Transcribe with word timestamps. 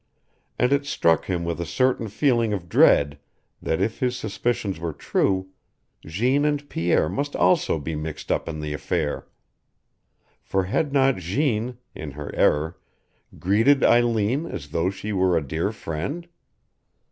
And 0.57 0.73
it 0.73 0.87
struck 0.87 1.25
him 1.25 1.45
with 1.45 1.61
a 1.61 1.63
certain 1.67 2.07
feeling 2.07 2.53
of 2.53 2.67
dread 2.67 3.19
that, 3.61 3.79
if 3.79 3.99
his 3.99 4.17
suspicions 4.17 4.79
were 4.79 4.93
true, 4.93 5.49
Jeanne 6.03 6.43
and 6.43 6.67
Pierre 6.69 7.07
must 7.07 7.35
also 7.35 7.77
be 7.77 7.93
mixed 7.95 8.31
up 8.31 8.49
in 8.49 8.61
the 8.61 8.73
affair. 8.73 9.27
For 10.41 10.63
had 10.63 10.91
not 10.91 11.17
Jeanne, 11.17 11.77
in 11.93 12.13
her 12.13 12.33
error, 12.35 12.79
greeted 13.37 13.83
Eileen 13.83 14.47
as 14.47 14.69
though 14.69 14.89
she 14.89 15.13
were 15.13 15.37
a 15.37 15.47
dear 15.47 15.71
friend? 15.71 16.27